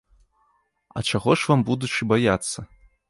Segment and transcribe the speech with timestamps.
[0.97, 2.59] А чаго ж вам, будучы, баяцца?